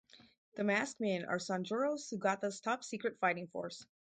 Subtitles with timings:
[0.55, 3.85] The Maskmen are Sanjuro Sugata's top secret fighting force.